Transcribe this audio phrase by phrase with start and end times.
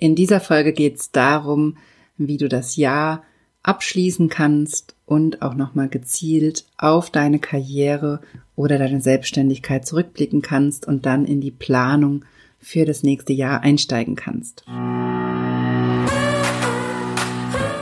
[0.00, 1.76] In dieser Folge geht es darum,
[2.16, 3.24] wie du das Jahr
[3.64, 8.20] abschließen kannst und auch nochmal gezielt auf deine Karriere
[8.54, 12.24] oder deine Selbstständigkeit zurückblicken kannst und dann in die Planung
[12.60, 14.64] für das nächste Jahr einsteigen kannst.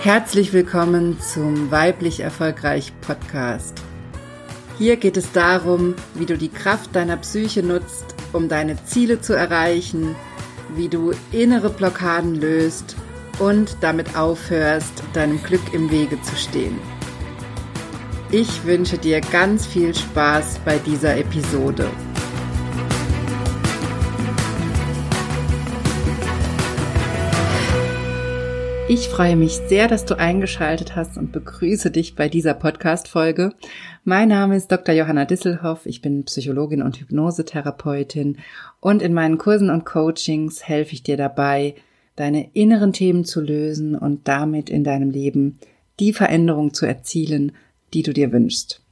[0.01, 3.83] Herzlich willkommen zum Weiblich Erfolgreich Podcast.
[4.79, 9.35] Hier geht es darum, wie du die Kraft deiner Psyche nutzt, um deine Ziele zu
[9.35, 10.17] erreichen,
[10.75, 12.97] wie du innere Blockaden löst
[13.39, 16.79] und damit aufhörst, deinem Glück im Wege zu stehen.
[18.31, 21.89] Ich wünsche dir ganz viel Spaß bei dieser Episode.
[28.89, 33.53] Ich freue mich sehr, dass du eingeschaltet hast und begrüße dich bei dieser Podcast-Folge.
[34.05, 34.95] Mein Name ist Dr.
[34.95, 35.87] Johanna Disselhoff.
[35.87, 38.39] Ich bin Psychologin und Hypnosetherapeutin
[38.79, 41.75] und in meinen Kursen und Coachings helfe ich dir dabei,
[42.15, 45.59] deine inneren Themen zu lösen und damit in deinem Leben
[45.99, 47.53] die Veränderung zu erzielen,
[47.93, 48.83] die du dir wünschst.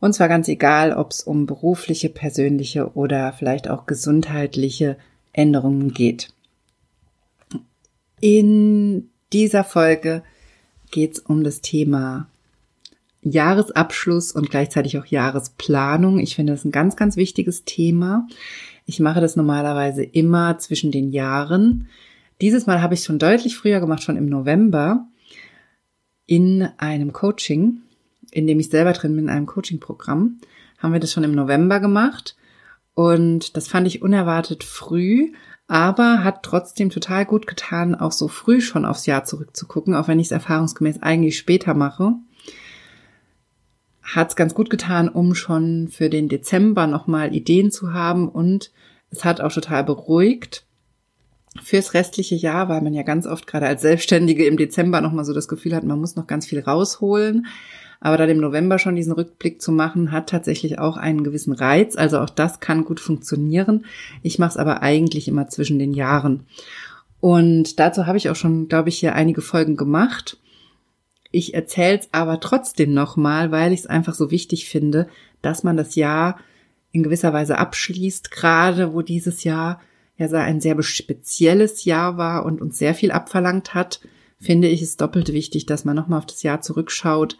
[0.00, 4.98] Und zwar ganz egal, ob es um berufliche, persönliche oder vielleicht auch gesundheitliche
[5.32, 6.28] Änderungen geht.
[8.20, 10.22] In dieser Folge
[10.90, 12.28] geht es um das Thema
[13.22, 16.18] Jahresabschluss und gleichzeitig auch Jahresplanung.
[16.18, 18.26] Ich finde das ein ganz, ganz wichtiges Thema.
[18.86, 21.88] Ich mache das normalerweise immer zwischen den Jahren.
[22.40, 25.06] Dieses Mal habe ich schon deutlich früher gemacht, schon im November,
[26.26, 27.82] in einem Coaching,
[28.30, 30.40] in dem ich selber drin bin, in einem Coaching-Programm,
[30.78, 32.36] haben wir das schon im November gemacht.
[32.94, 35.32] Und das fand ich unerwartet früh,
[35.70, 40.18] aber hat trotzdem total gut getan, auch so früh schon aufs Jahr zurückzugucken, auch wenn
[40.18, 42.14] ich es erfahrungsgemäß eigentlich später mache.
[44.02, 48.72] Hat es ganz gut getan, um schon für den Dezember nochmal Ideen zu haben und
[49.10, 50.66] es hat auch total beruhigt
[51.62, 55.32] fürs restliche Jahr, weil man ja ganz oft gerade als Selbstständige im Dezember nochmal so
[55.32, 57.46] das Gefühl hat, man muss noch ganz viel rausholen.
[58.00, 61.96] Aber dann im November schon diesen Rückblick zu machen, hat tatsächlich auch einen gewissen Reiz.
[61.96, 63.84] Also auch das kann gut funktionieren.
[64.22, 66.46] Ich mache es aber eigentlich immer zwischen den Jahren.
[67.20, 70.38] Und dazu habe ich auch schon, glaube ich, hier einige Folgen gemacht.
[71.30, 75.06] Ich erzähle es aber trotzdem nochmal, weil ich es einfach so wichtig finde,
[75.42, 76.38] dass man das Jahr
[76.92, 79.80] in gewisser Weise abschließt, gerade wo dieses Jahr
[80.16, 84.00] ja ein sehr spezielles Jahr war und uns sehr viel abverlangt hat,
[84.38, 87.38] finde ich es doppelt wichtig, dass man nochmal auf das Jahr zurückschaut,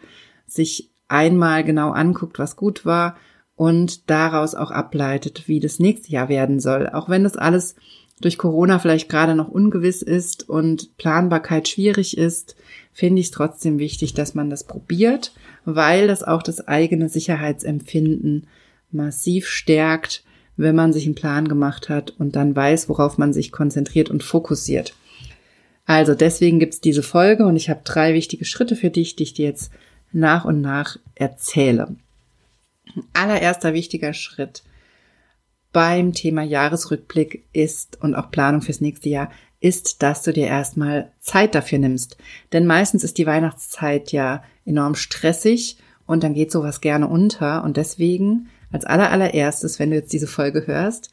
[0.53, 3.15] sich einmal genau anguckt, was gut war
[3.55, 6.89] und daraus auch ableitet, wie das nächste Jahr werden soll.
[6.89, 7.75] Auch wenn das alles
[8.21, 12.55] durch Corona vielleicht gerade noch ungewiss ist und Planbarkeit schwierig ist,
[12.93, 15.33] finde ich es trotzdem wichtig, dass man das probiert,
[15.65, 18.47] weil das auch das eigene Sicherheitsempfinden
[18.91, 20.23] massiv stärkt,
[20.57, 24.23] wenn man sich einen Plan gemacht hat und dann weiß, worauf man sich konzentriert und
[24.23, 24.93] fokussiert.
[25.85, 29.33] Also deswegen gibt's diese Folge und ich habe drei wichtige Schritte für dich, die ich
[29.33, 29.71] dir jetzt
[30.11, 31.95] nach und nach erzähle.
[33.13, 34.63] Allererster wichtiger Schritt
[35.71, 41.11] beim Thema Jahresrückblick ist und auch Planung fürs nächste Jahr ist, dass du dir erstmal
[41.19, 42.17] Zeit dafür nimmst.
[42.51, 47.63] Denn meistens ist die Weihnachtszeit ja enorm stressig und dann geht sowas gerne unter.
[47.63, 51.11] Und deswegen als allerallererstes, wenn du jetzt diese Folge hörst,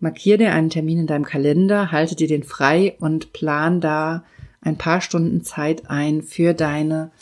[0.00, 4.24] markier dir einen Termin in deinem Kalender, halte dir den frei und plan da
[4.60, 7.12] ein paar Stunden Zeit ein für deine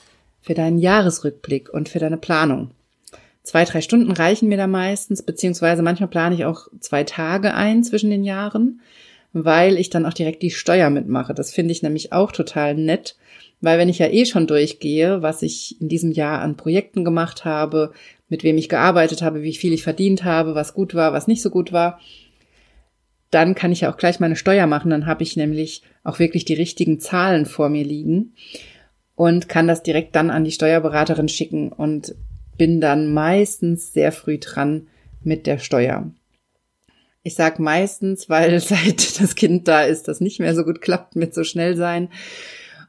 [0.48, 2.70] für deinen Jahresrückblick und für deine Planung.
[3.42, 7.84] Zwei, drei Stunden reichen mir da meistens, beziehungsweise manchmal plane ich auch zwei Tage ein
[7.84, 8.80] zwischen den Jahren,
[9.34, 11.34] weil ich dann auch direkt die Steuer mitmache.
[11.34, 13.18] Das finde ich nämlich auch total nett,
[13.60, 17.44] weil wenn ich ja eh schon durchgehe, was ich in diesem Jahr an Projekten gemacht
[17.44, 17.92] habe,
[18.30, 21.42] mit wem ich gearbeitet habe, wie viel ich verdient habe, was gut war, was nicht
[21.42, 22.00] so gut war,
[23.30, 24.90] dann kann ich ja auch gleich meine Steuer machen.
[24.90, 28.32] Dann habe ich nämlich auch wirklich die richtigen Zahlen vor mir liegen
[29.18, 32.14] und kann das direkt dann an die Steuerberaterin schicken und
[32.56, 34.86] bin dann meistens sehr früh dran
[35.24, 36.08] mit der Steuer.
[37.24, 41.16] Ich sag meistens, weil seit das Kind da ist, das nicht mehr so gut klappt
[41.16, 42.10] mit so schnell sein.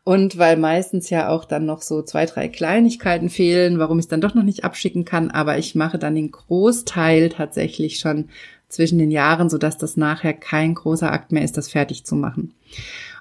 [0.04, 4.10] Und weil meistens ja auch dann noch so zwei, drei Kleinigkeiten fehlen, warum ich es
[4.10, 5.32] dann doch noch nicht abschicken kann.
[5.32, 8.30] Aber ich mache dann den Großteil tatsächlich schon
[8.68, 12.54] zwischen den Jahren, sodass das nachher kein großer Akt mehr ist, das fertig zu machen.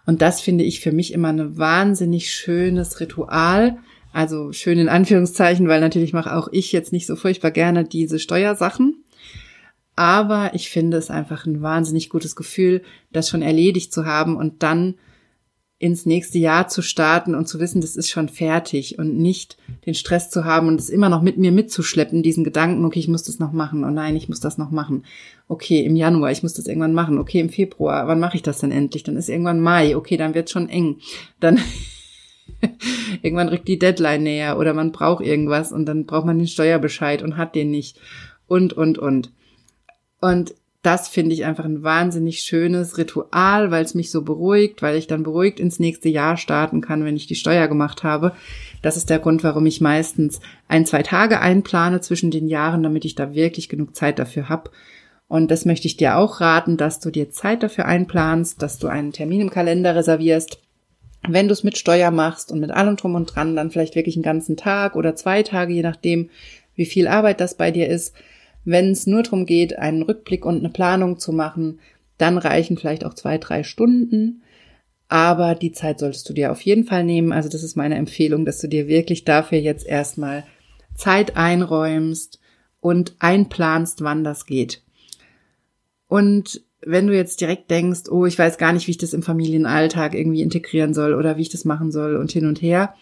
[0.08, 3.76] Und das finde ich für mich immer ein wahnsinnig schönes Ritual.
[4.10, 8.18] Also schön in Anführungszeichen, weil natürlich mache auch ich jetzt nicht so furchtbar gerne diese
[8.18, 9.04] Steuersachen.
[9.96, 12.80] Aber ich finde es einfach ein wahnsinnig gutes Gefühl,
[13.12, 14.94] das schon erledigt zu haben und dann
[15.80, 19.94] ins nächste Jahr zu starten und zu wissen, das ist schon fertig und nicht den
[19.94, 23.22] Stress zu haben und es immer noch mit mir mitzuschleppen, diesen Gedanken, okay, ich muss
[23.22, 25.04] das noch machen, oh nein, ich muss das noch machen.
[25.46, 27.18] Okay, im Januar, ich muss das irgendwann machen.
[27.18, 29.04] Okay, im Februar, wann mache ich das denn endlich?
[29.04, 30.96] Dann ist irgendwann Mai, okay, dann wird schon eng.
[31.38, 31.60] Dann
[33.22, 37.22] irgendwann rückt die Deadline näher oder man braucht irgendwas und dann braucht man den Steuerbescheid
[37.22, 37.98] und hat den nicht
[38.48, 39.32] und und und.
[40.20, 40.54] Und
[40.88, 45.06] das finde ich einfach ein wahnsinnig schönes Ritual, weil es mich so beruhigt, weil ich
[45.06, 48.32] dann beruhigt ins nächste Jahr starten kann, wenn ich die Steuer gemacht habe.
[48.80, 53.04] Das ist der Grund, warum ich meistens ein, zwei Tage einplane zwischen den Jahren, damit
[53.04, 54.70] ich da wirklich genug Zeit dafür habe.
[55.28, 58.86] Und das möchte ich dir auch raten, dass du dir Zeit dafür einplanst, dass du
[58.88, 60.58] einen Termin im Kalender reservierst.
[61.28, 64.16] Wenn du es mit Steuer machst und mit allem drum und dran, dann vielleicht wirklich
[64.16, 66.30] einen ganzen Tag oder zwei Tage, je nachdem,
[66.76, 68.14] wie viel Arbeit das bei dir ist
[68.70, 71.80] wenn es nur darum geht, einen Rückblick und eine Planung zu machen,
[72.18, 74.42] dann reichen vielleicht auch zwei, drei Stunden.
[75.08, 77.32] Aber die Zeit solltest du dir auf jeden Fall nehmen.
[77.32, 80.44] Also das ist meine Empfehlung, dass du dir wirklich dafür jetzt erstmal
[80.94, 82.40] Zeit einräumst
[82.80, 84.82] und einplanst, wann das geht.
[86.06, 89.22] Und wenn du jetzt direkt denkst, oh, ich weiß gar nicht, wie ich das im
[89.22, 92.94] Familienalltag irgendwie integrieren soll oder wie ich das machen soll und hin und her,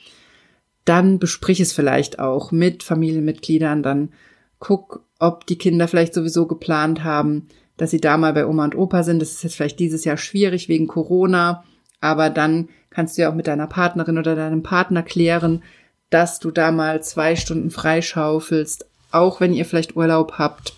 [0.85, 4.11] dann besprich es vielleicht auch mit Familienmitgliedern, dann
[4.59, 8.77] guck, ob die Kinder vielleicht sowieso geplant haben, dass sie da mal bei Oma und
[8.77, 9.21] Opa sind.
[9.21, 11.65] Das ist jetzt vielleicht dieses Jahr schwierig wegen Corona,
[12.01, 15.63] aber dann kannst du ja auch mit deiner Partnerin oder deinem Partner klären,
[16.11, 20.75] dass du da mal zwei Stunden freischaufelst, auch wenn ihr vielleicht Urlaub habt,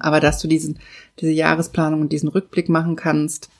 [0.00, 0.78] aber dass du diesen,
[1.20, 3.50] diese Jahresplanung und diesen Rückblick machen kannst.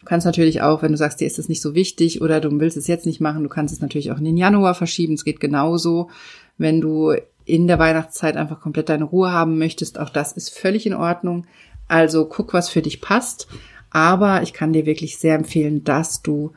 [0.00, 2.50] Du kannst natürlich auch, wenn du sagst, dir ist das nicht so wichtig oder du
[2.58, 5.14] willst es jetzt nicht machen, du kannst es natürlich auch in den Januar verschieben.
[5.14, 6.10] Es geht genauso.
[6.58, 10.86] Wenn du in der Weihnachtszeit einfach komplett deine Ruhe haben möchtest, auch das ist völlig
[10.86, 11.46] in Ordnung.
[11.88, 13.48] Also guck, was für dich passt.
[13.90, 16.52] Aber ich kann dir wirklich sehr empfehlen, dass du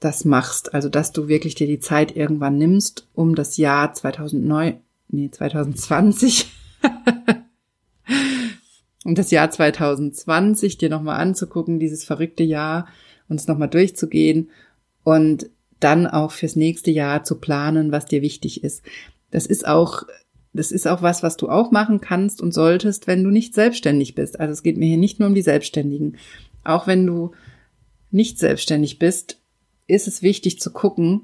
[0.00, 0.74] das machst.
[0.74, 6.46] Also, dass du wirklich dir die Zeit irgendwann nimmst, um das Jahr 2009, nee, 2020,
[9.04, 12.86] um das Jahr 2020 dir nochmal anzugucken, dieses verrückte Jahr,
[13.28, 14.50] und es nochmal durchzugehen
[15.02, 15.50] und
[15.80, 18.82] dann auch fürs nächste Jahr zu planen, was dir wichtig ist.
[19.34, 20.04] Das ist auch,
[20.52, 24.14] das ist auch was, was du auch machen kannst und solltest, wenn du nicht selbstständig
[24.14, 24.38] bist.
[24.38, 26.18] Also es geht mir hier nicht nur um die Selbstständigen.
[26.62, 27.32] Auch wenn du
[28.12, 29.40] nicht selbstständig bist,
[29.88, 31.22] ist es wichtig zu gucken,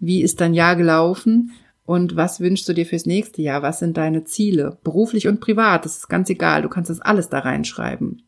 [0.00, 1.52] wie ist dein Jahr gelaufen
[1.86, 3.62] und was wünschst du dir fürs nächste Jahr?
[3.62, 4.78] Was sind deine Ziele?
[4.82, 6.62] Beruflich und privat, das ist ganz egal.
[6.62, 8.24] Du kannst das alles da reinschreiben.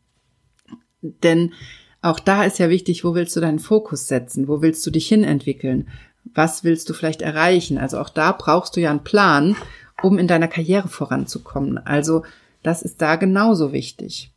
[1.03, 1.53] Denn
[2.01, 4.47] auch da ist ja wichtig, wo willst du deinen Fokus setzen?
[4.47, 5.89] Wo willst du dich hin entwickeln?
[6.35, 7.79] Was willst du vielleicht erreichen?
[7.79, 9.57] Also auch da brauchst du ja einen Plan,
[10.03, 11.79] um in deiner Karriere voranzukommen.
[11.79, 12.23] Also
[12.63, 14.31] das ist da genauso wichtig.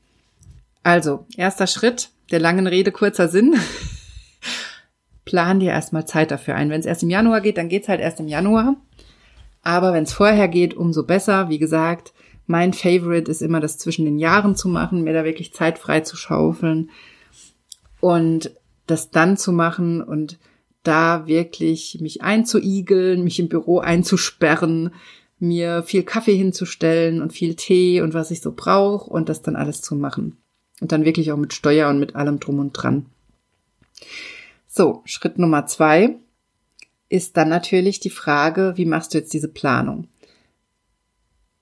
[0.83, 3.55] Also, erster Schritt, der langen Rede kurzer Sinn.
[5.25, 6.69] Plan dir erstmal Zeit dafür ein.
[6.69, 8.75] Wenn es erst im Januar geht, dann geht's halt erst im Januar.
[9.61, 11.49] Aber wenn es vorher geht, umso besser.
[11.49, 12.13] Wie gesagt,
[12.47, 15.99] mein Favorite ist immer das zwischen den Jahren zu machen, mir da wirklich Zeit frei
[15.99, 16.89] zu schaufeln
[17.99, 18.51] und
[18.87, 20.39] das dann zu machen und
[20.83, 24.91] da wirklich mich einzuigeln, mich im Büro einzusperren,
[25.39, 29.55] mir viel Kaffee hinzustellen und viel Tee und was ich so brauche und das dann
[29.55, 30.37] alles zu machen.
[30.81, 33.05] Und dann wirklich auch mit Steuer und mit allem drum und dran.
[34.67, 36.15] So, Schritt Nummer zwei
[37.09, 40.07] ist dann natürlich die Frage, wie machst du jetzt diese Planung?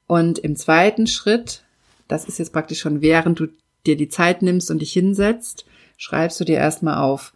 [0.05, 1.63] Und im zweiten Schritt,
[2.07, 3.47] das ist jetzt praktisch schon während du
[3.85, 5.65] dir die Zeit nimmst und dich hinsetzt,
[5.97, 7.33] schreibst du dir erstmal auf,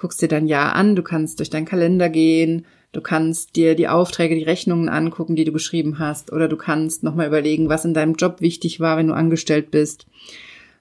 [0.00, 3.88] guckst dir dein Jahr an, du kannst durch deinen Kalender gehen, du kannst dir die
[3.88, 7.92] Aufträge, die Rechnungen angucken, die du geschrieben hast, oder du kannst nochmal überlegen, was in
[7.92, 10.06] deinem Job wichtig war, wenn du angestellt bist,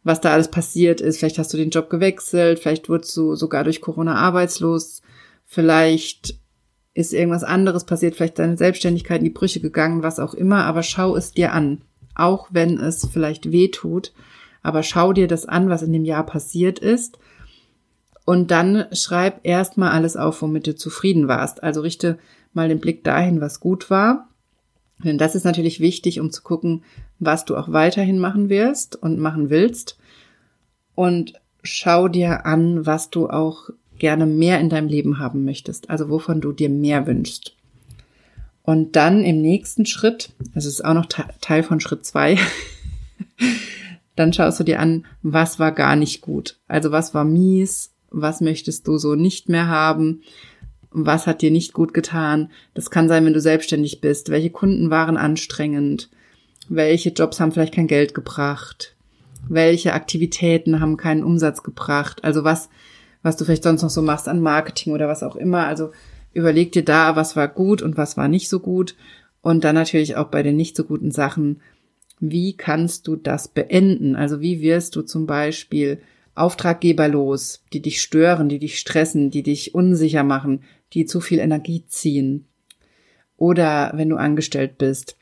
[0.04, 1.20] was da alles passiert ist.
[1.20, 5.02] Vielleicht hast du den Job gewechselt, vielleicht wurdest du sogar durch Corona arbeitslos,
[5.46, 6.40] vielleicht
[6.94, 10.82] ist irgendwas anderes passiert, vielleicht deine Selbstständigkeit in die Brüche gegangen, was auch immer, aber
[10.82, 11.82] schau es dir an.
[12.16, 14.14] Auch wenn es vielleicht weh tut,
[14.62, 17.20] aber schau dir das an, was in dem Jahr passiert ist
[18.30, 21.64] und dann schreib erstmal alles auf, womit du zufrieden warst.
[21.64, 22.20] Also richte
[22.54, 24.30] mal den Blick dahin, was gut war.
[25.04, 26.84] Denn das ist natürlich wichtig, um zu gucken,
[27.18, 29.98] was du auch weiterhin machen wirst und machen willst.
[30.94, 35.90] Und schau dir an, was du auch gerne mehr in deinem Leben haben möchtest.
[35.90, 37.56] Also wovon du dir mehr wünschst.
[38.62, 42.38] Und dann im nächsten Schritt, das ist auch noch Teil von Schritt zwei,
[44.16, 46.60] dann schaust du dir an, was war gar nicht gut.
[46.68, 50.22] Also was war mies, was möchtest du so nicht mehr haben,
[50.92, 52.52] was hat dir nicht gut getan.
[52.74, 54.30] Das kann sein, wenn du selbstständig bist.
[54.30, 56.10] Welche Kunden waren anstrengend?
[56.68, 58.96] Welche Jobs haben vielleicht kein Geld gebracht?
[59.48, 62.24] Welche Aktivitäten haben keinen Umsatz gebracht?
[62.24, 62.70] Also was,
[63.22, 65.66] was du vielleicht sonst noch so machst an Marketing oder was auch immer.
[65.66, 65.92] Also
[66.34, 68.96] überleg dir da, was war gut und was war nicht so gut.
[69.42, 71.62] Und dann natürlich auch bei den nicht so guten Sachen,
[72.20, 74.16] wie kannst du das beenden?
[74.16, 76.00] Also wie wirst du zum Beispiel
[76.40, 81.40] Auftraggeber los, die dich stören, die dich stressen, die dich unsicher machen, die zu viel
[81.40, 82.46] Energie ziehen?
[83.38, 85.18] Oder wenn du angestellt bist,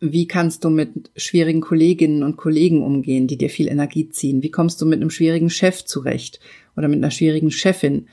[0.00, 4.42] wie kannst du mit schwierigen Kolleginnen und Kollegen umgehen, die dir viel Energie ziehen?
[4.42, 6.40] Wie kommst du mit einem schwierigen Chef zurecht
[6.76, 8.08] oder mit einer schwierigen Chefin?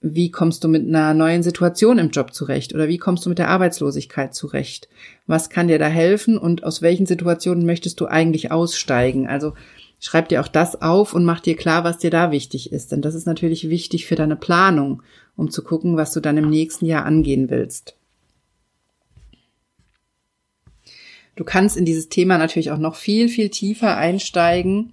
[0.00, 3.38] Wie kommst du mit einer neuen Situation im Job zurecht oder wie kommst du mit
[3.38, 4.88] der Arbeitslosigkeit zurecht?
[5.28, 9.28] Was kann dir da helfen und aus welchen Situationen möchtest du eigentlich aussteigen?
[9.28, 9.52] Also
[10.02, 13.02] schreib dir auch das auf und mach dir klar, was dir da wichtig ist, denn
[13.02, 15.02] das ist natürlich wichtig für deine Planung,
[15.36, 17.96] um zu gucken, was du dann im nächsten Jahr angehen willst.
[21.36, 24.92] Du kannst in dieses Thema natürlich auch noch viel, viel tiefer einsteigen.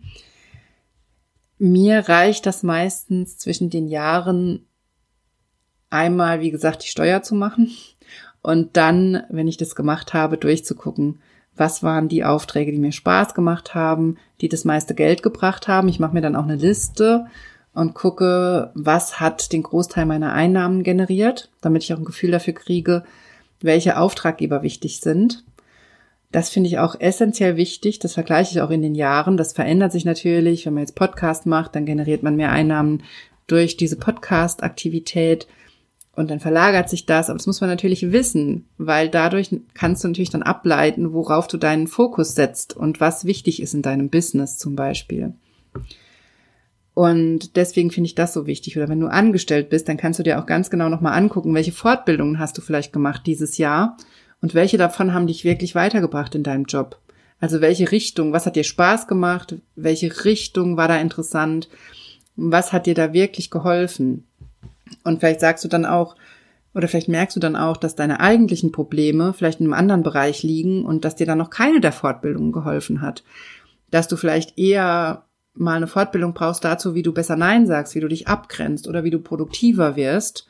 [1.57, 4.67] Mir reicht das meistens zwischen den Jahren
[5.89, 7.71] einmal, wie gesagt, die Steuer zu machen
[8.43, 11.19] und dann, wenn ich das gemacht habe, durchzugucken,
[11.55, 15.87] was waren die Aufträge, die mir Spaß gemacht haben, die das meiste Geld gebracht haben.
[15.87, 17.25] Ich mache mir dann auch eine Liste
[17.73, 22.53] und gucke, was hat den Großteil meiner Einnahmen generiert, damit ich auch ein Gefühl dafür
[22.53, 23.03] kriege,
[23.61, 25.43] welche Auftraggeber wichtig sind.
[26.31, 27.99] Das finde ich auch essentiell wichtig.
[27.99, 29.35] Das vergleiche ich auch in den Jahren.
[29.35, 30.65] Das verändert sich natürlich.
[30.65, 33.03] Wenn man jetzt Podcast macht, dann generiert man mehr Einnahmen
[33.47, 35.47] durch diese Podcast-Aktivität.
[36.19, 40.09] Und dann verlagert sich das, aber das muss man natürlich wissen, weil dadurch kannst du
[40.09, 44.57] natürlich dann ableiten, worauf du deinen Fokus setzt und was wichtig ist in deinem Business
[44.57, 45.31] zum Beispiel.
[46.93, 48.75] Und deswegen finde ich das so wichtig.
[48.75, 51.71] Oder wenn du angestellt bist, dann kannst du dir auch ganz genau nochmal angucken, welche
[51.71, 53.95] Fortbildungen hast du vielleicht gemacht dieses Jahr
[54.41, 56.99] und welche davon haben dich wirklich weitergebracht in deinem Job.
[57.39, 61.69] Also welche Richtung, was hat dir Spaß gemacht, welche Richtung war da interessant,
[62.35, 64.25] was hat dir da wirklich geholfen.
[65.03, 66.15] Und vielleicht sagst du dann auch,
[66.73, 70.43] oder vielleicht merkst du dann auch, dass deine eigentlichen Probleme vielleicht in einem anderen Bereich
[70.43, 73.23] liegen und dass dir dann noch keine der Fortbildungen geholfen hat.
[73.89, 77.99] Dass du vielleicht eher mal eine Fortbildung brauchst dazu, wie du besser Nein sagst, wie
[77.99, 80.47] du dich abgrenzt oder wie du produktiver wirst.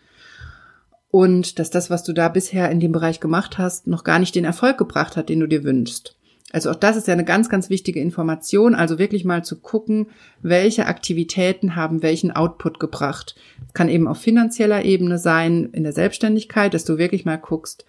[1.10, 4.36] Und dass das, was du da bisher in dem Bereich gemacht hast, noch gar nicht
[4.36, 6.19] den Erfolg gebracht hat, den du dir wünschst.
[6.52, 8.74] Also auch das ist ja eine ganz, ganz wichtige Information.
[8.74, 10.08] Also wirklich mal zu gucken,
[10.42, 13.36] welche Aktivitäten haben welchen Output gebracht.
[13.68, 17.86] Es kann eben auf finanzieller Ebene sein, in der Selbstständigkeit, dass du wirklich mal guckst,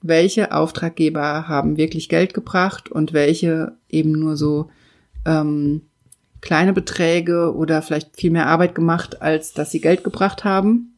[0.00, 4.70] welche Auftraggeber haben wirklich Geld gebracht und welche eben nur so
[5.26, 5.82] ähm,
[6.40, 10.94] kleine Beträge oder vielleicht viel mehr Arbeit gemacht, als dass sie Geld gebracht haben.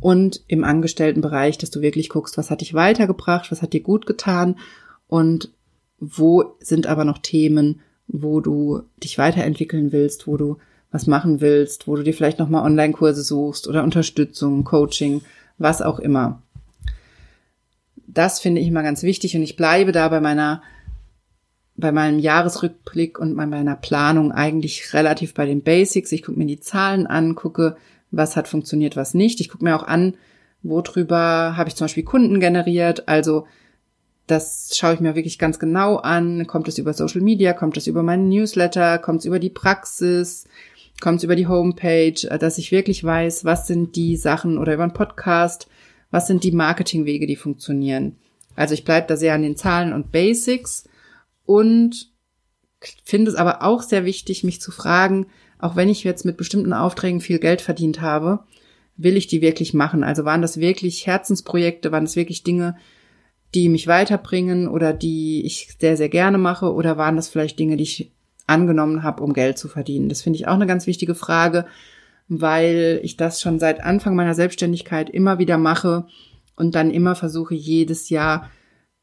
[0.00, 4.06] Und im Angestelltenbereich, dass du wirklich guckst, was hat dich weitergebracht, was hat dir gut
[4.06, 4.56] getan
[5.10, 5.50] und
[5.98, 10.56] wo sind aber noch Themen, wo du dich weiterentwickeln willst, wo du
[10.90, 15.22] was machen willst, wo du dir vielleicht nochmal Online-Kurse suchst oder Unterstützung, Coaching,
[15.58, 16.42] was auch immer.
[18.06, 20.62] Das finde ich immer ganz wichtig und ich bleibe da bei meiner,
[21.76, 26.12] bei meinem Jahresrückblick und bei meiner Planung eigentlich relativ bei den Basics.
[26.12, 27.76] Ich gucke mir die Zahlen an, gucke,
[28.10, 29.40] was hat funktioniert, was nicht.
[29.40, 30.14] Ich gucke mir auch an,
[30.62, 33.46] worüber habe ich zum Beispiel Kunden generiert, also
[34.30, 36.46] das schaue ich mir wirklich ganz genau an.
[36.46, 37.52] Kommt es über Social Media?
[37.52, 38.98] Kommt es über meinen Newsletter?
[38.98, 40.46] Kommt es über die Praxis?
[41.00, 42.14] Kommt es über die Homepage?
[42.38, 45.68] Dass ich wirklich weiß, was sind die Sachen oder über einen Podcast?
[46.10, 48.16] Was sind die Marketingwege, die funktionieren?
[48.56, 50.84] Also ich bleibe da sehr an den Zahlen und Basics
[51.46, 52.10] und
[53.04, 55.26] finde es aber auch sehr wichtig, mich zu fragen,
[55.58, 58.40] auch wenn ich jetzt mit bestimmten Aufträgen viel Geld verdient habe,
[58.96, 60.04] will ich die wirklich machen?
[60.04, 61.92] Also waren das wirklich Herzensprojekte?
[61.92, 62.76] Waren das wirklich Dinge,
[63.54, 67.76] die mich weiterbringen oder die ich sehr, sehr gerne mache oder waren das vielleicht Dinge,
[67.76, 68.12] die ich
[68.46, 70.08] angenommen habe, um Geld zu verdienen?
[70.08, 71.66] Das finde ich auch eine ganz wichtige Frage,
[72.28, 76.06] weil ich das schon seit Anfang meiner Selbstständigkeit immer wieder mache
[76.56, 78.50] und dann immer versuche, jedes Jahr,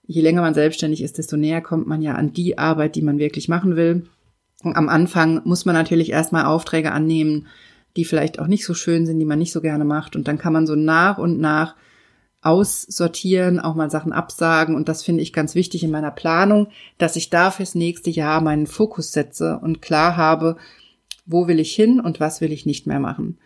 [0.06, 3.20] je länger man selbstständig ist, desto näher kommt man ja an die Arbeit, die man
[3.20, 4.08] wirklich machen will.
[4.63, 7.48] Und am Anfang muss man natürlich erstmal Aufträge annehmen,
[7.98, 10.16] die vielleicht auch nicht so schön sind, die man nicht so gerne macht.
[10.16, 11.75] Und dann kann man so nach und nach
[12.41, 14.75] aussortieren, auch mal Sachen absagen.
[14.75, 16.67] Und das finde ich ganz wichtig in meiner Planung,
[16.98, 20.58] dass ich da fürs nächste Jahr meinen Fokus setze und klar habe,
[21.25, 23.38] wo will ich hin und was will ich nicht mehr machen.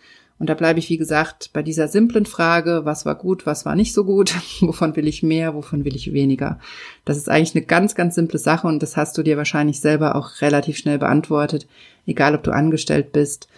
[0.41, 3.75] Und da bleibe ich, wie gesagt, bei dieser simplen Frage, was war gut, was war
[3.75, 6.59] nicht so gut, wovon will ich mehr, wovon will ich weniger.
[7.05, 10.15] Das ist eigentlich eine ganz, ganz simple Sache und das hast du dir wahrscheinlich selber
[10.15, 11.67] auch relativ schnell beantwortet,
[12.07, 13.49] egal ob du angestellt bist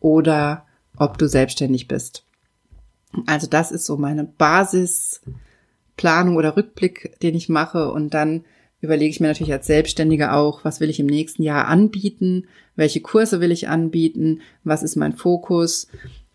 [0.00, 2.24] oder ob du selbstständig bist.
[3.26, 7.90] Also das ist so meine Basisplanung oder Rückblick, den ich mache.
[7.90, 8.44] Und dann
[8.80, 13.00] überlege ich mir natürlich als Selbstständiger auch, was will ich im nächsten Jahr anbieten, welche
[13.00, 15.88] Kurse will ich anbieten, was ist mein Fokus?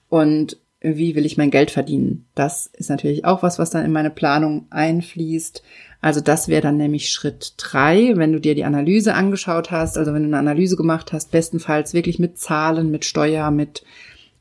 [0.10, 0.58] Und
[0.94, 2.26] wie will ich mein Geld verdienen.
[2.36, 5.64] Das ist natürlich auch was, was dann in meine Planung einfließt.
[6.02, 10.14] Also das wäre dann nämlich Schritt drei, wenn du dir die Analyse angeschaut hast, also
[10.14, 13.84] wenn du eine Analyse gemacht hast, bestenfalls wirklich mit Zahlen, mit Steuer, mit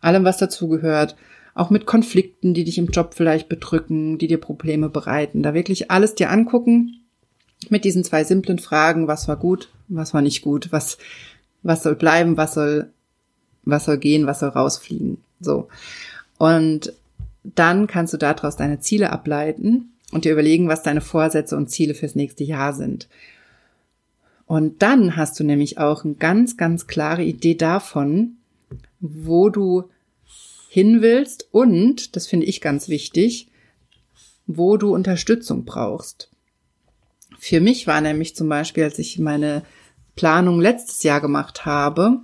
[0.00, 1.16] allem, was dazugehört,
[1.54, 5.90] auch mit Konflikten, die dich im Job vielleicht bedrücken, die dir Probleme bereiten, da wirklich
[5.90, 7.00] alles dir angucken
[7.70, 10.98] mit diesen zwei simplen Fragen, was war gut, was war nicht gut, was,
[11.62, 12.90] was soll bleiben, was soll,
[13.64, 15.68] was soll gehen, was soll rausfliegen, so.
[16.38, 16.92] Und
[17.44, 21.94] dann kannst du daraus deine Ziele ableiten und dir überlegen, was deine Vorsätze und Ziele
[21.94, 23.08] fürs nächste Jahr sind.
[24.46, 28.36] Und dann hast du nämlich auch eine ganz, ganz klare Idee davon,
[29.00, 29.90] wo du
[30.74, 33.46] hin willst und, das finde ich ganz wichtig,
[34.48, 36.32] wo du Unterstützung brauchst.
[37.38, 39.62] Für mich war nämlich zum Beispiel, als ich meine
[40.16, 42.18] Planung letztes Jahr gemacht habe,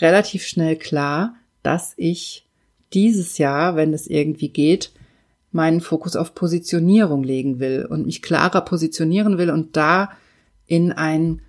[0.00, 2.48] relativ schnell klar, dass ich
[2.94, 4.90] dieses Jahr, wenn es irgendwie geht,
[5.52, 10.10] meinen Fokus auf Positionierung legen will und mich klarer positionieren will und da
[10.66, 11.42] in ein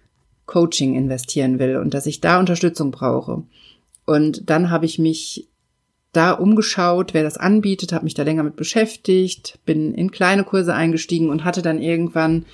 [0.46, 3.41] Coaching investieren will und dass ich da Unterstützung brauche.
[4.05, 5.48] Und dann habe ich mich
[6.13, 10.74] da umgeschaut, wer das anbietet, habe mich da länger mit beschäftigt, bin in kleine Kurse
[10.74, 12.46] eingestiegen und hatte dann irgendwann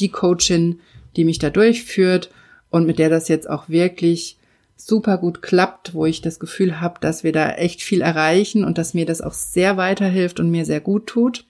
[0.00, 0.80] die Coachin,
[1.16, 2.30] die mich da durchführt
[2.70, 4.36] und mit der das jetzt auch wirklich
[4.76, 8.78] super gut klappt, wo ich das Gefühl habe, dass wir da echt viel erreichen und
[8.78, 11.46] dass mir das auch sehr weiterhilft und mir sehr gut tut.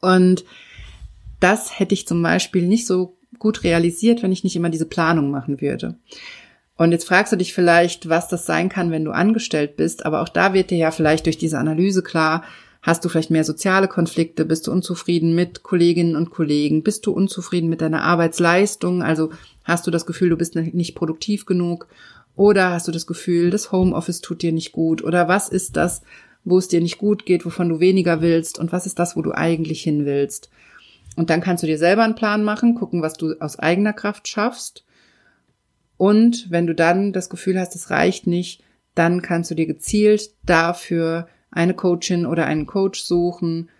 [0.00, 0.44] Und
[1.38, 5.30] das hätte ich zum Beispiel nicht so gut realisiert, wenn ich nicht immer diese Planung
[5.30, 5.96] machen würde.
[6.76, 10.20] Und jetzt fragst du dich vielleicht, was das sein kann, wenn du angestellt bist, aber
[10.20, 12.42] auch da wird dir ja vielleicht durch diese Analyse klar,
[12.86, 14.44] Hast du vielleicht mehr soziale Konflikte?
[14.44, 16.84] Bist du unzufrieden mit Kolleginnen und Kollegen?
[16.84, 19.02] Bist du unzufrieden mit deiner Arbeitsleistung?
[19.02, 19.30] Also
[19.64, 21.88] hast du das Gefühl, du bist nicht produktiv genug?
[22.36, 25.02] Oder hast du das Gefühl, das Homeoffice tut dir nicht gut?
[25.02, 26.02] Oder was ist das,
[26.44, 28.56] wo es dir nicht gut geht, wovon du weniger willst?
[28.56, 30.48] Und was ist das, wo du eigentlich hin willst?
[31.16, 34.28] Und dann kannst du dir selber einen Plan machen, gucken, was du aus eigener Kraft
[34.28, 34.84] schaffst.
[35.96, 38.62] Und wenn du dann das Gefühl hast, es reicht nicht,
[38.94, 43.70] dann kannst du dir gezielt dafür eine Coachin oder einen Coach suchen,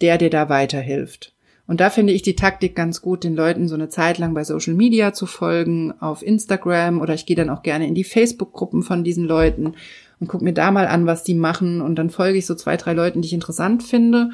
[0.00, 1.34] der dir da weiterhilft.
[1.66, 4.44] Und da finde ich die Taktik ganz gut, den Leuten so eine Zeit lang bei
[4.44, 8.82] Social Media zu folgen, auf Instagram oder ich gehe dann auch gerne in die Facebook-Gruppen
[8.82, 9.74] von diesen Leuten
[10.18, 12.76] und gucke mir da mal an, was die machen und dann folge ich so zwei,
[12.76, 14.30] drei Leuten, die ich interessant finde.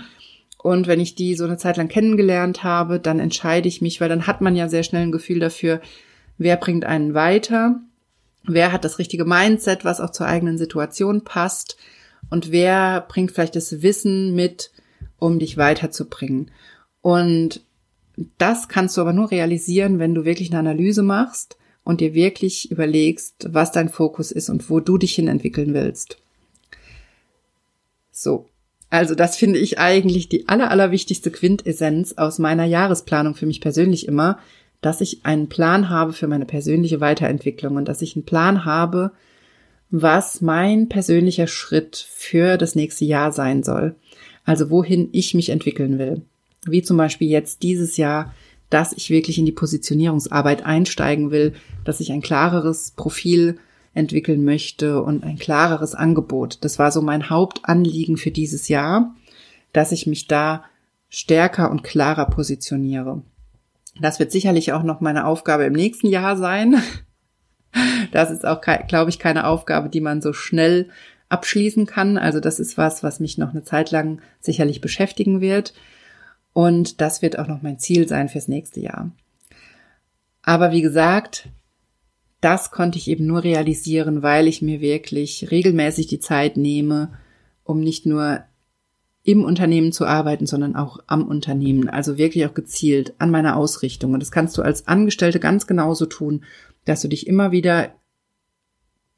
[0.60, 4.08] Und wenn ich die so eine Zeit lang kennengelernt habe, dann entscheide ich mich, weil
[4.08, 5.80] dann hat man ja sehr schnell ein Gefühl dafür,
[6.38, 7.80] wer bringt einen weiter,
[8.44, 11.76] wer hat das richtige Mindset, was auch zur eigenen Situation passt
[12.30, 14.70] und wer bringt vielleicht das Wissen mit,
[15.18, 16.50] um dich weiterzubringen.
[17.02, 17.62] Und
[18.38, 22.70] das kannst du aber nur realisieren, wenn du wirklich eine Analyse machst und dir wirklich
[22.70, 26.18] überlegst, was dein Fokus ist und wo du dich hin entwickeln willst.
[28.10, 28.46] So.
[28.90, 34.08] Also das finde ich eigentlich die aller, allerwichtigste Quintessenz aus meiner Jahresplanung für mich persönlich
[34.08, 34.38] immer,
[34.80, 39.12] dass ich einen Plan habe für meine persönliche Weiterentwicklung und dass ich einen Plan habe,
[39.90, 43.96] was mein persönlicher Schritt für das nächste Jahr sein soll.
[44.44, 46.22] Also wohin ich mich entwickeln will.
[46.66, 48.34] Wie zum Beispiel jetzt dieses Jahr,
[48.70, 53.58] dass ich wirklich in die Positionierungsarbeit einsteigen will, dass ich ein klareres Profil
[53.94, 56.58] entwickeln möchte und ein klareres Angebot.
[56.60, 59.14] Das war so mein Hauptanliegen für dieses Jahr,
[59.72, 60.64] dass ich mich da
[61.08, 63.22] stärker und klarer positioniere.
[64.00, 66.82] Das wird sicherlich auch noch meine Aufgabe im nächsten Jahr sein,
[68.12, 70.88] das ist auch, glaube ich, keine Aufgabe, die man so schnell
[71.28, 72.16] abschließen kann.
[72.16, 75.74] Also das ist was, was mich noch eine Zeit lang sicherlich beschäftigen wird.
[76.52, 79.10] Und das wird auch noch mein Ziel sein fürs nächste Jahr.
[80.42, 81.48] Aber wie gesagt,
[82.40, 87.12] das konnte ich eben nur realisieren, weil ich mir wirklich regelmäßig die Zeit nehme,
[87.64, 88.42] um nicht nur
[89.28, 91.88] im Unternehmen zu arbeiten, sondern auch am Unternehmen.
[91.88, 94.14] Also wirklich auch gezielt an meiner Ausrichtung.
[94.14, 96.42] Und das kannst du als Angestellte ganz genauso tun
[96.88, 97.94] dass du dich immer wieder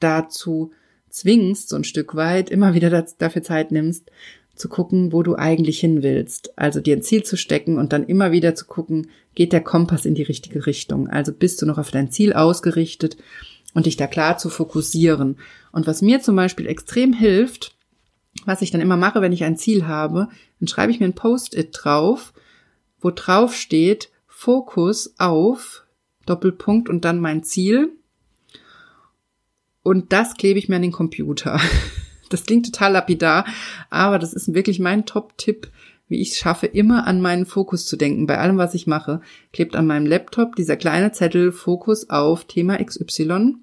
[0.00, 0.72] dazu
[1.08, 4.10] zwingst, so ein Stück weit, immer wieder dafür Zeit nimmst,
[4.56, 6.58] zu gucken, wo du eigentlich hin willst.
[6.58, 10.04] Also dir ein Ziel zu stecken und dann immer wieder zu gucken, geht der Kompass
[10.04, 11.08] in die richtige Richtung?
[11.08, 13.16] Also bist du noch auf dein Ziel ausgerichtet
[13.72, 15.38] und dich da klar zu fokussieren.
[15.72, 17.76] Und was mir zum Beispiel extrem hilft,
[18.44, 21.14] was ich dann immer mache, wenn ich ein Ziel habe, dann schreibe ich mir ein
[21.14, 22.32] Post-it drauf,
[23.00, 25.84] wo drauf steht, Fokus auf
[26.26, 27.92] Doppelpunkt und dann mein Ziel.
[29.82, 31.60] Und das klebe ich mir an den Computer.
[32.30, 33.44] Das klingt total lapidar,
[33.90, 35.68] aber das ist wirklich mein Top-Tipp,
[36.06, 38.28] wie ich es schaffe, immer an meinen Fokus zu denken.
[38.28, 39.20] Bei allem, was ich mache,
[39.52, 43.56] klebt an meinem Laptop dieser kleine Zettel Fokus auf Thema XY.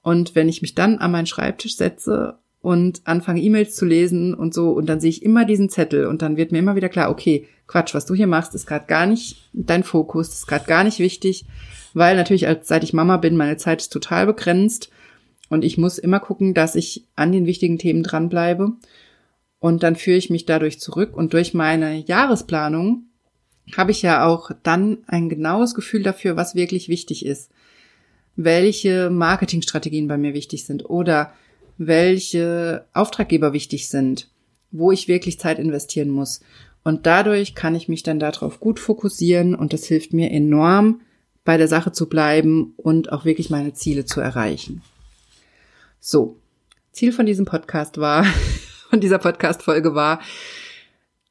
[0.00, 4.52] Und wenn ich mich dann an meinen Schreibtisch setze und anfange E-Mails zu lesen und
[4.52, 4.72] so.
[4.72, 7.46] Und dann sehe ich immer diesen Zettel und dann wird mir immer wieder klar, okay,
[7.68, 10.98] Quatsch, was du hier machst, ist gerade gar nicht dein Fokus, ist gerade gar nicht
[10.98, 11.44] wichtig,
[11.94, 14.90] weil natürlich als seit ich Mama bin, meine Zeit ist total begrenzt.
[15.48, 18.72] Und ich muss immer gucken, dass ich an den wichtigen Themen dranbleibe.
[19.60, 21.16] Und dann führe ich mich dadurch zurück.
[21.16, 23.04] Und durch meine Jahresplanung
[23.76, 27.52] habe ich ja auch dann ein genaues Gefühl dafür, was wirklich wichtig ist,
[28.34, 30.90] welche Marketingstrategien bei mir wichtig sind.
[30.90, 31.32] Oder
[31.78, 34.28] welche Auftraggeber wichtig sind,
[34.70, 36.40] wo ich wirklich Zeit investieren muss.
[36.84, 41.00] Und dadurch kann ich mich dann darauf gut fokussieren und das hilft mir enorm,
[41.44, 44.82] bei der Sache zu bleiben und auch wirklich meine Ziele zu erreichen.
[46.00, 46.38] So,
[46.92, 48.24] Ziel von diesem Podcast war,
[48.90, 50.20] von dieser Podcast-Folge war,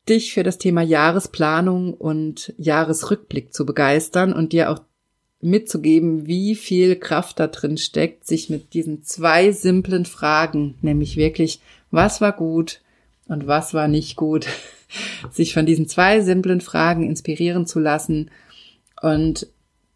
[0.07, 4.81] dich für das Thema Jahresplanung und Jahresrückblick zu begeistern und dir auch
[5.45, 11.61] mitzugeben, wie viel Kraft da drin steckt, sich mit diesen zwei simplen Fragen, nämlich wirklich,
[11.91, 12.81] was war gut
[13.27, 14.47] und was war nicht gut,
[15.31, 18.31] sich von diesen zwei simplen Fragen inspirieren zu lassen
[19.01, 19.47] und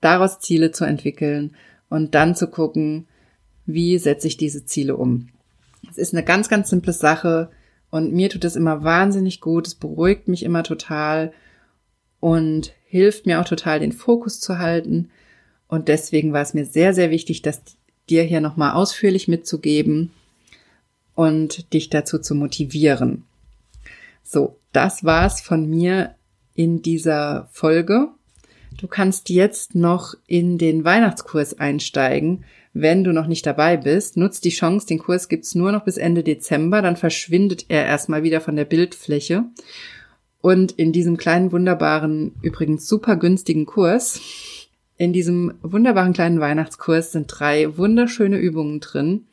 [0.01, 1.55] daraus Ziele zu entwickeln
[1.89, 3.07] und dann zu gucken,
[3.65, 5.29] wie setze ich diese Ziele um.
[5.89, 7.49] Es ist eine ganz, ganz simple Sache
[7.89, 9.67] und mir tut es immer wahnsinnig gut.
[9.67, 11.33] Es beruhigt mich immer total
[12.19, 15.09] und hilft mir auch total, den Fokus zu halten
[15.69, 17.61] und deswegen war es mir sehr, sehr wichtig, das
[18.09, 20.11] dir hier nochmal ausführlich mitzugeben
[21.13, 23.23] und dich dazu zu motivieren.
[24.23, 26.15] So, das war's von mir
[26.55, 28.09] in dieser Folge.
[28.77, 32.45] Du kannst jetzt noch in den Weihnachtskurs einsteigen.
[32.73, 34.87] Wenn du noch nicht dabei bist, nutzt die Chance.
[34.87, 36.81] Den Kurs gibt's nur noch bis Ende Dezember.
[36.81, 39.43] Dann verschwindet er erstmal wieder von der Bildfläche.
[40.41, 44.21] Und in diesem kleinen, wunderbaren, übrigens super günstigen Kurs
[44.99, 49.23] in diesem wunderbaren kleinen Weihnachtskurs sind drei wunderschöne Übungen drin,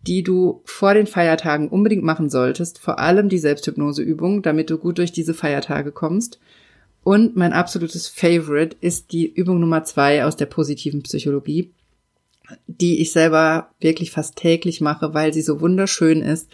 [0.00, 2.78] die du vor den Feiertagen unbedingt machen solltest.
[2.78, 6.40] Vor allem die Selbsthypnoseübung, damit du gut durch diese Feiertage kommst.
[7.04, 11.70] Und mein absolutes Favorite ist die Übung Nummer zwei aus der positiven Psychologie,
[12.66, 16.48] die ich selber wirklich fast täglich mache, weil sie so wunderschön ist